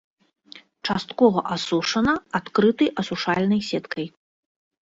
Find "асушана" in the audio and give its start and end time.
1.55-2.13